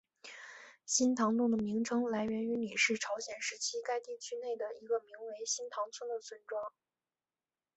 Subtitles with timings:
[0.83, 6.73] 新堂洞的名称来源于李氏朝鲜时期该地区内的一个名为新堂村的村庄。